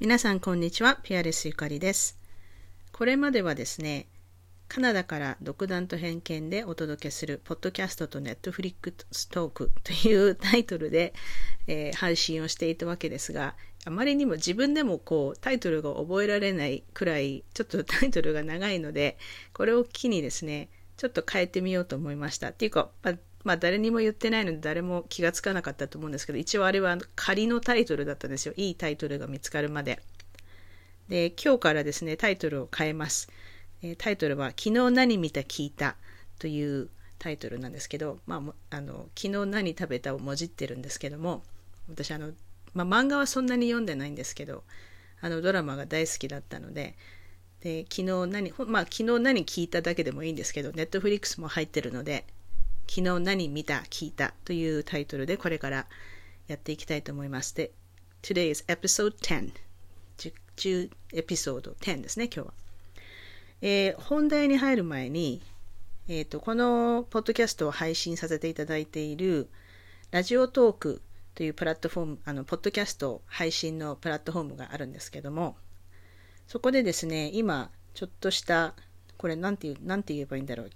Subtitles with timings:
[0.00, 2.18] 皆さんこんにちは、ピアレスゆかりです。
[2.90, 4.08] これまではですね、
[4.66, 11.14] カナダから独断と偏見でお届けするポッドキャストとネットフリックストークというタイトルで、
[11.68, 13.54] えー配信をしていたわけですが、
[13.84, 19.16] あまりにも自分でもこうタイトルが覚えられないくらいちょっとタイトルが長いので、
[19.52, 22.48] これを機にですね、ちょっと変えてみようと思いました。
[22.48, 23.14] っていうか、まあ
[23.44, 28.54] まあ誰にも言ってないので誰も気がつかなかったと思うんですけど、一応あれは仮のタイトルだったんですよ。
[28.56, 30.00] いいタイトルが見つかるまで。
[31.08, 33.28] で、今日からですね、タイトルを変えます。
[33.82, 35.96] えタイトルは、昨日何見た聞いた
[36.38, 36.88] という
[37.18, 41.42] タイトルなんですけど、まあ、あの、昨日何食べたをもじってるんですけども、
[41.88, 42.32] 私あの、
[42.72, 44.64] まあ、漫画はそんなに読んでないんですけど、
[45.20, 46.96] あの、ドラマが大好きだったので、
[47.60, 52.24] で、昨日何、まあ、昨日何聞いただけでもいいんですけど、ネットフリックスも入ってるので、
[52.88, 55.86] 昨日何見た聞いたというタイトルでこれから
[56.46, 57.54] やっていきたいと思います。
[57.54, 57.72] で、
[58.22, 59.52] Today is episode 10。
[60.56, 62.54] 10, エピソード10ですね、今日は。
[63.60, 65.42] えー本題に入る前に、
[66.08, 69.48] えっ、と、このポッドキャストを配信させていただいている、
[70.10, 71.02] ラジオトーク
[71.34, 75.56] というプラットフォーム、あの、ポッドキャスト配信のプラットフォームがあるんですけども、
[76.46, 78.74] そこでですね、今、ちょっとした、
[79.16, 80.70] これなんていう、なんて言えばいいんだろう。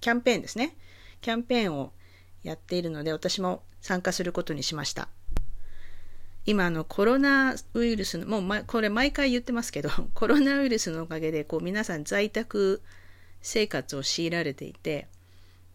[0.00, 0.76] キャンペーンですね。
[1.20, 1.92] キャンペーンを
[2.42, 5.08] やっているので、私も参加することにしました。
[6.46, 12.80] 今あのコロナウイルスの、もう、ま、これ毎回言ってますけど、 コロナウイルスのおかげでこう皆さん在宅
[13.42, 15.08] 生活を強いられていて、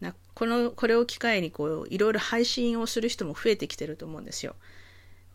[0.00, 4.56] なこのこれを機会にこういろいろ配信をする人も増えてきてると思うんですよ。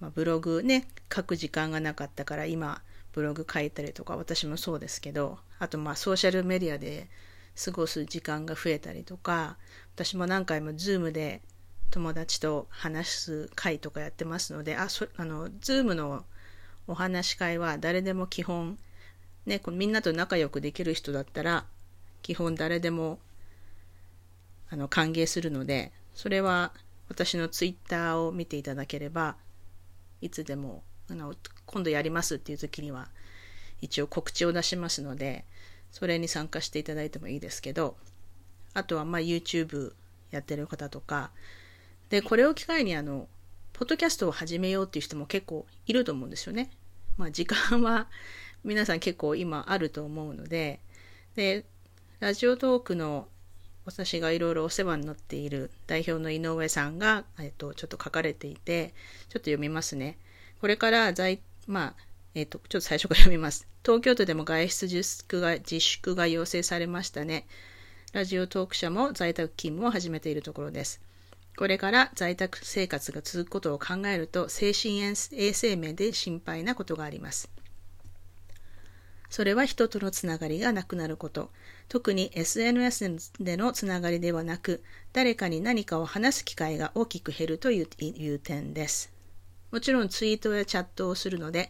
[0.02, 2.82] まあ、ブログね、書く時間がなかったから今
[3.14, 7.10] ブログ書いたりとか私もそうですけど、あとまあソーシャルメディアで
[7.64, 9.58] 過ごす時間が増えたりとか、
[9.96, 11.42] 私も何回もズームで
[11.92, 16.26] 友達と話す会とかやってますので、あ、そあの、ズームの
[16.88, 18.78] お話し会は誰でも基本、
[19.46, 21.66] ね、こみんなと仲良くできる人だったら、
[22.22, 23.20] 基本誰でも、
[24.70, 26.74] あの、歓迎するので、それは
[27.10, 29.36] 私のツイッターを見ていただければ、
[30.22, 31.34] いつでも、あの、
[31.66, 33.10] 今度やりますっていう時には、
[33.82, 35.46] 一応告知を出しますので、
[35.92, 37.98] それに参加していただいてもいいですけど、
[38.74, 39.94] あとはまあ YouTube
[40.32, 41.32] やってる方とか、
[42.10, 43.28] で、これを機会にあの、
[43.74, 46.70] ポッドキャストを始めようっていう人も結構いると思うんですよね。
[47.18, 48.08] まあ時間は
[48.64, 50.80] 皆さん結構今あると思うので、
[51.36, 51.66] で、
[52.20, 53.28] ラジオトークの
[53.86, 58.94] 私がいろいろお世話になっている代表の井上さんが、えっと、ちょっと書かれていて、ちょっ
[59.34, 60.18] と読みますね。
[60.62, 62.09] これから在、まあ、
[62.40, 63.68] えっと、ちょっと最初から読みます。
[63.84, 67.46] 東京都でも外出自粛が、自粛が要請されましたね。
[68.14, 71.02] ラジオトーク社も在宅勤務を始めているところです。
[71.58, 77.50] これから在宅生活が続くことを考えると、精神衛生面で心配なことがあります。
[79.30, 81.52] それは人とのつながりがなくなること。
[81.90, 89.12] 特に SNS でのつながりではなく、誰かに何かを話す機会が大きく減るといういう点です。
[89.72, 91.70] もちろんツイートやチャットをするので、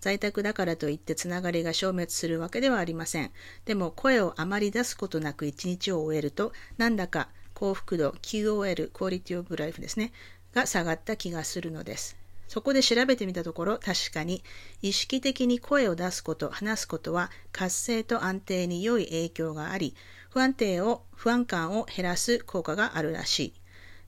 [0.00, 3.30] 在宅だからといってつながりが消滅するわけではありません。
[3.64, 10.12] でも声をあまり出すことなく一日を終えると、なんだか幸福度 QOL、クオリティオブライフですね、
[10.54, 12.16] が下がった気がするのです。
[12.46, 14.42] そこで調べてみたところ、確かに
[14.80, 19.94] 意識的に声を出すこと、話すことは活性と安定に良い影響があり、
[20.30, 23.54] 不安定を、不安感を減らす効果があるらしい。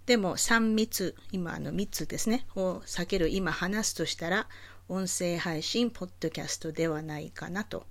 [0.06, 4.48] でも3密、今あの3つですね、を避ける今話すとしたら、
[4.90, 7.86] 音声配信、ポッドキャストではないかなと。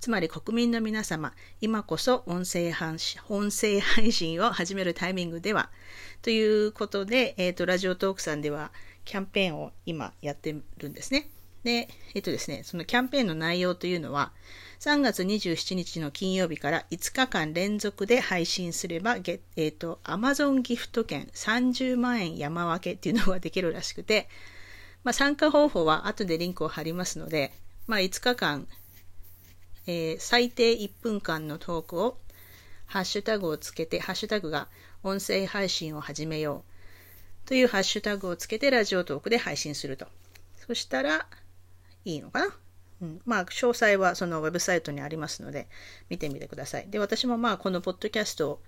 [0.00, 5.70] つまり国民の皆様、今こそ音声配信を始めるタイミングでは、
[6.22, 8.72] ということで、えっ、と、ラジオトークさんでは
[9.04, 11.30] キャンペーンを今やってるんですね。
[11.62, 14.32] で、えっ、とですね、そのキャンペーンの内容というのは、
[14.80, 19.16] 3月27日の金曜日から5日間連続で配信すれば、
[19.54, 24.28] えっ、と、Amazon ギフト券30万円山分けっていうのができるらしくて、
[25.06, 27.52] まあ、参加方法は後でリンクを貼りますので、
[27.86, 28.66] まあ、5日間、
[29.86, 32.18] えー最低1分間のトークを、
[32.86, 34.66] ハッシュタグをつけて、ハッシュタグが
[35.04, 36.64] 音声配信を始めよ
[37.44, 40.08] うというハッシュタグをつけてラジオトークで配信すると。
[40.66, 41.28] そしたら、
[42.04, 42.56] いいのかな？
[43.02, 45.68] うん、まあ、詳細はそのウェブサイトにありますので、
[46.10, 46.90] 見てみてください。
[46.90, 48.60] で、私もまあ、このポッドキャストを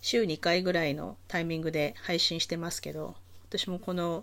[0.00, 3.16] 週2回ぐらいのタイミングで配信してますけど、
[3.48, 4.22] 私もこの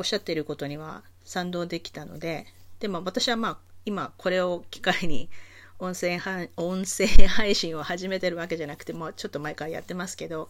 [0.00, 2.46] おっしゃっていることには賛同できたので、
[2.78, 5.28] でも私はまあ、今これを機会に
[5.78, 6.18] 音声
[6.56, 10.48] 音声配信を始めてるわけじゃなくて、もうちょっと前からやってますけど、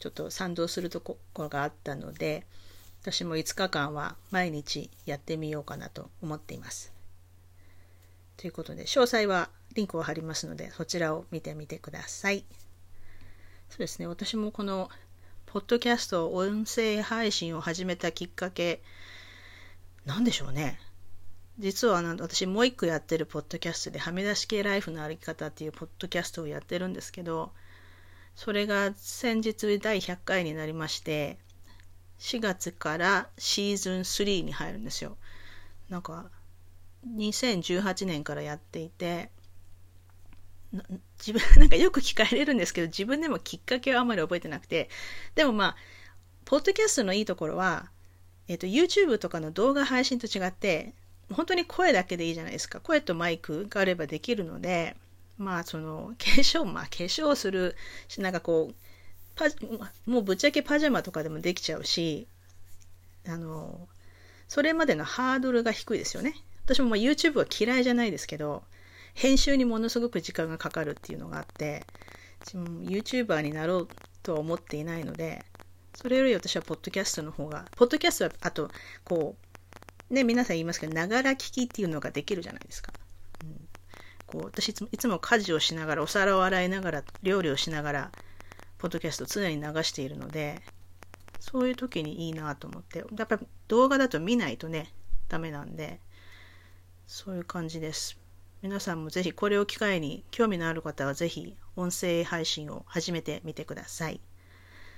[0.00, 2.44] ちょっと賛同するところがあったので、
[3.00, 6.92] 私も5日間は毎日やってみようかなと思っています。
[8.36, 12.44] ということで、詳細はリンクを貼りますので、そちらを見てみてください。
[13.70, 14.90] そうですね、私もこの、
[15.54, 18.82] ポッドキャスト、音声配信を始めたきっかけ、
[20.04, 20.80] なんでしょうね。
[21.60, 27.52] 実は私もう一個やってるポッドキャストで、はみ出し系ライフの歩き方っていうポッドキャストをやってるんですけど、
[28.34, 31.38] それが先日第100回になりまして、
[32.18, 35.16] 4月からシーズン3に入るんですよ。
[35.88, 36.32] なんか、
[37.06, 39.30] 2018年からやっていて、
[41.18, 44.88] 自分、 なんかよく聞かれるんですけど、自分でもきっかけはあんまり覚えてなくて、
[45.34, 45.76] でもまあ、
[46.44, 47.90] ポッドキャストのいいところは、
[48.48, 50.92] えっ、ー、と、YouTube とかの動画配信と違って、
[51.32, 52.80] 本当に声だけでいいじゃないですか。
[52.80, 54.96] 声とマイクがあればできるので、
[55.38, 57.76] まあ、その、化粧、まあ、化粧する
[58.08, 58.74] し、なんかこう、
[59.36, 59.46] パ
[60.06, 62.28] もうぶっちゃけパジャマとかでもできちゃうし、
[63.26, 63.88] あの、
[64.48, 66.34] それまでのハードルが低いですよね。
[66.64, 68.62] 私もまあ YouTube は嫌いじゃないですけど、
[69.14, 71.86] 編集にものすごく時間がかかるっていうのがあって、
[72.44, 73.88] YouTuber になろう
[74.22, 75.44] とは思っていないので、
[75.94, 78.70] それより私はポッドキャストの方が、ポッドキャストはあと、
[79.04, 79.36] こ
[80.10, 82.92] う、ね、皆さん言いますけど、ながら聞きっていうのができるじゃないですか。
[83.44, 83.68] うん、
[84.26, 88.12] こう私いつもいつも家事をしながら、お皿を洗いながら、料理をしながら、
[88.78, 90.60] ポッドキャストを常に流しているので、
[91.38, 94.92] そういう時にいいなと思って、やっぱり動画だと見ないとね、
[95.28, 96.00] ダメなんで、
[97.06, 98.18] そういう感じです。
[98.64, 104.22] 皆さんもぜひこれを機会に興味のある方はぜひ音声配信を始めてみてください。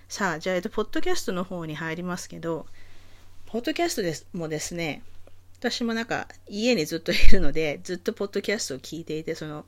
[0.07, 2.67] さあ、じゃあ、えっと、ポッドキャストの方に入りますけど、
[3.47, 5.03] ポッドキャストですもですね、
[5.59, 9.67] 私もなんか家にずっといるので、ずっとポッドキャストを聞いていて、その、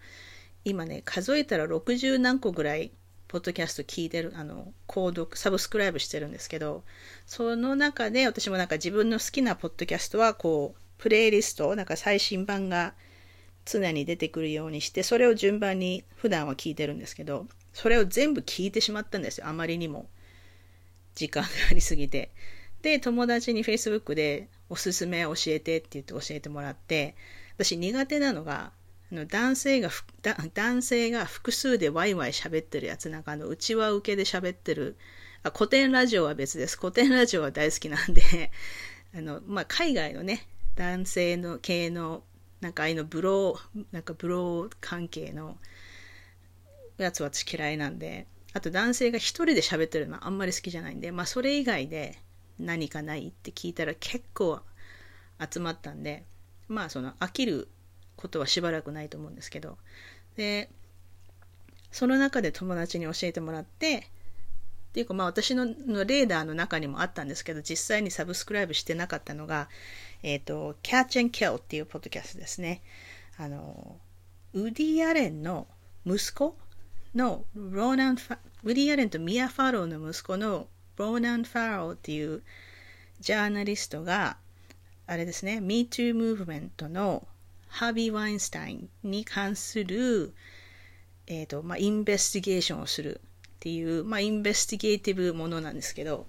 [0.64, 2.92] 今ね、数えたら60何個ぐらい
[3.26, 6.84] ポッドキャスト聞いてる、あの、購読、サブスクライブしてるんですけど、
[7.26, 12.94] その中で私もなんか自分の好きなポッドキャストは、こう、プレイリスト、なんか最新版が
[13.70, 19.48] 常に出てくるようにして、それを順番に普段は聞いてるんですけど、それを全部聞いてしまったんですよ。
[19.48, 20.08] あまりにも
[21.14, 22.30] 時間がありすぎて。
[22.82, 27.16] で、友達に Facebook でおすすめ教えてって言って教えてもらって、
[27.56, 28.72] 私苦手なのが、
[29.10, 29.90] の男性が
[30.52, 34.96] 男性が複数でワイワイ喋ってるやつ、なんかあの、内輪受けで喋ってる、
[35.42, 36.78] あ、古典ラジオは別です。
[36.78, 38.50] 古典ラジオは大好きなんで
[39.14, 42.22] あの、まあ、海外のね、男性の系の、
[42.60, 45.58] なんかああいうのブロー、なんかブロー関係の
[46.96, 52.18] やつは私嫌いなんで、あと男性が一人で喋ってるのはあんまり好きじゃないんで、まあそれ以外で
[52.58, 54.60] 何かないって聞いたら結構
[55.38, 56.24] 集まったんで、
[56.68, 57.68] まあその飽きる
[58.16, 59.78] ことはしばらくないと思うんですけど。
[60.36, 60.70] で
[61.90, 64.10] その中で友達に教えてもらって
[64.88, 69.68] っていうかまあ私ののレーダーの中にもあったんですけど実際にサブスクライブしてなかったのが
[70.22, 72.82] えっ、ー、と Catch and Kill っていうポッドキャストですね。
[73.36, 73.98] あの
[74.54, 75.66] ウディ・アレンの
[76.06, 76.56] 息子
[77.14, 82.42] のローナン・ファウディ・アレンとミア・ファローの息子のローナン・ファローっていう
[83.20, 84.38] ジャーナリストが
[85.06, 87.26] あれですね MeToo ムーブメントの
[87.68, 90.34] ハービー・ワインスタインに関する、
[91.26, 93.20] えっ、ー、と、まあ、 investigation をする
[93.58, 96.26] っていう、まあ、 investigative ものなんですけど、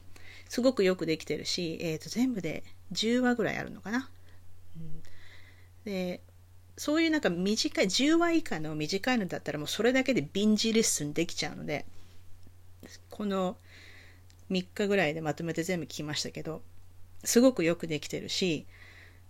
[0.48, 4.10] すごくよくできてるし、えっ、ー、と、全部で10話ぐらいあるのかな。
[5.86, 6.22] で、
[6.76, 11.86] そういうなんか短い、10話以下の短いのだったらもうそれだけでビンジレッスンできちゃうので、
[13.12, 13.58] この
[14.50, 16.64] 3日ぐらいでまとめて全部聞きましたけど、
[17.24, 18.66] すごくよくできてるし、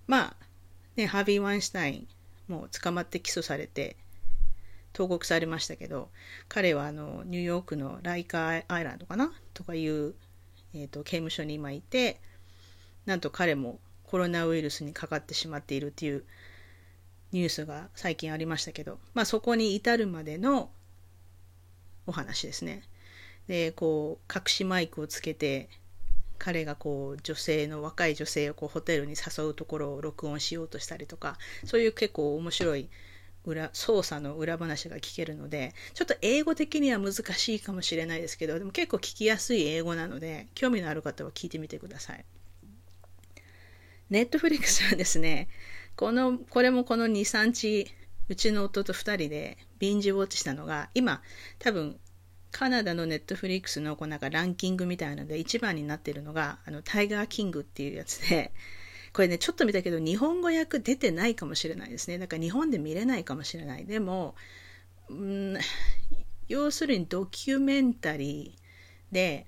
[0.07, 0.35] まあ、
[0.95, 2.07] ね、ハービー・ワインスタイン、
[2.47, 3.97] もう捕まって起訴されて、
[4.99, 6.09] 投獄されましたけど、
[6.49, 9.31] 彼はあのニューヨークのライカーアイランドかな？
[9.53, 10.13] とかいう、
[10.73, 12.19] えーと、刑務所に今いて、
[13.05, 16.25] なんと彼もコロナウイルスにかかってしまっているっていう
[17.31, 20.69] ニュースが最近ありましたけど、まあそこに至るまでの
[22.05, 22.83] お話ですね。
[23.47, 25.69] で、こう、隠しマイクをつけて、
[26.37, 32.87] 彼がこう女性の若い女性をこうホテルに誘うところを録音しようとしたりとかそういう結構面白い
[33.45, 42.25] 裏操作の裏話が聞けるのでちょっと英語的には難しいかもしれないですけどでも結構聞きやすい英語なので興味のある方は聞いてみてください。
[44.09, 45.49] ネットフリックスはですね
[45.95, 47.87] このこれもこの23日
[48.27, 51.21] うちの夫と2人でビンジウォッチしたのが今
[51.59, 51.99] 多分
[52.51, 58.51] カナダのネットフリックスのこうなんかランキングみたいなので一番になってるのが、あの、タイガーキングっていうやつで、
[59.13, 62.17] これね、ちょっと見たけど、日本語訳出てないかもしれないですね。
[62.17, 63.85] だから日本で見れないかもしれない。
[63.85, 64.35] でも、
[65.09, 65.57] うん、
[66.47, 69.47] 要するにドキュメンタリーで、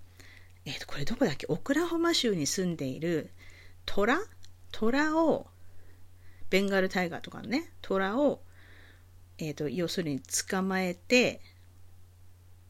[0.65, 1.45] えっ、ー、と、これどこだっけ？
[1.49, 3.29] オクラホマ州に住んでいる
[3.85, 4.19] トラ？
[4.71, 5.47] トラを、
[6.49, 8.41] ベンガルタイガーとかのね、トラを
[9.41, 11.41] えっ、ー、と、要するに捕まえて、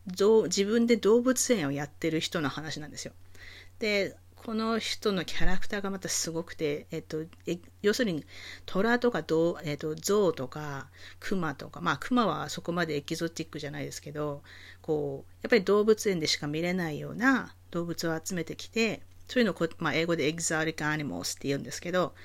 [0.08, 3.14] 自分で動物園をやってる人の話なんですよ。
[3.80, 8.26] で、この人のキャラクターがまたすごくて、えっと、え要するに、
[8.66, 14.42] 虎とかど、えっと、象とか、熊とか、まあ、熊はそこまでエキゾティックじゃないですけど、
[14.82, 22.16] こう、やっぱり動物園でしか見れないような動物を集めてきて、そういうのをまあ、英語でエグゾティックアニモスって言うんですけど、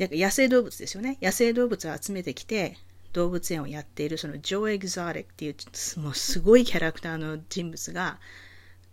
[0.00, 1.18] 野生動物ですよね。
[1.22, 2.76] 野生動物を集めてきて、
[3.12, 8.18] 動物園をやっている、そのジョー・エグゾティックっていう、もうすごいキャラクターの人物が、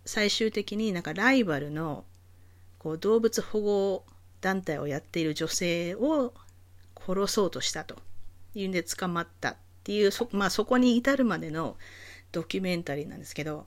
[0.04, 2.04] 最終的になんかライバルの
[2.82, 4.04] こう動物保護
[4.40, 6.34] 団体をやっている女性を
[6.96, 7.96] 殺そうとしたと
[8.54, 11.76] いうんで捕まったっていうそ,、まあ、そこに至るまでの
[12.32, 13.66] ドキュメンタリーなんですけど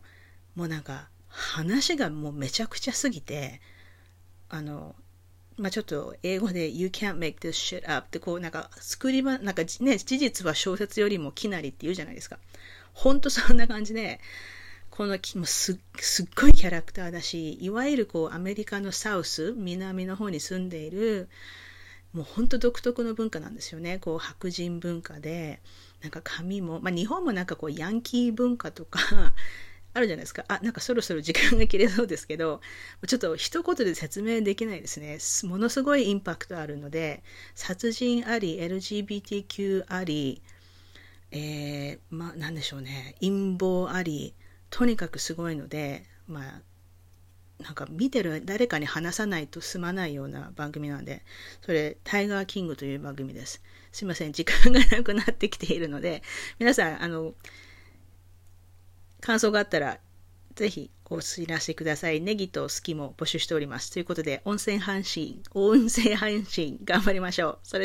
[0.56, 3.62] もうなんか話がもうめちゃくちゃすぎて
[4.50, 4.96] あの
[5.58, 12.40] まあ、ちょっと英語で You can't make this shit up ってこうなんか作り場、なんかね、事実は小説よりもきなりって言うじゃないですか。
[12.94, 14.20] ほんとそんな感じで、
[14.96, 15.78] このもすっ
[16.38, 21.28] ごいキャラクターだし、いわゆるこうアメリカのサウス、南の方に住んでいる、
[22.14, 24.00] もう本当独特の文化なんですよね。
[24.00, 25.60] こう白人文化で、
[26.02, 29.34] なんか髪も、まあ日本もなんかこうヤンキー文化とか
[29.94, 30.46] あるじゃないですか。
[30.48, 32.62] あ、なんかそろそろ時間が切れそうですけど、
[33.06, 35.18] ちょっと一言で説明できないですね。
[35.44, 37.22] ものすごいインパクトあるので、
[37.54, 40.42] 殺人あり、LGBTQ あり、
[41.32, 44.34] えー、まあなんでしょうね、陰謀あり、
[44.76, 51.24] とにかくすごいので、まあ、なんか見てる誰かに話さないと済まないような番組なんで、
[51.62, 53.62] それ、タイガーキングという番組です。
[53.94, 56.24] すいません、時間がなくなってきているので、
[56.60, 57.36] 皆さん、あの、
[59.22, 59.98] 感想があったら、
[60.56, 62.20] ぜひお知らせください。
[62.20, 63.94] ネギと好きも募集しております。
[63.94, 67.60] ということで、音声配信、音声配信頑張りましょう。
[67.64, 67.84] それ